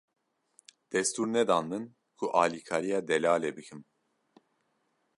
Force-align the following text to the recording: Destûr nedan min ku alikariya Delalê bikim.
Destûr 0.91 1.27
nedan 1.33 1.65
min 1.71 1.83
ku 2.17 2.25
alikariya 2.43 2.99
Delalê 3.07 3.51
bikim. 3.57 3.81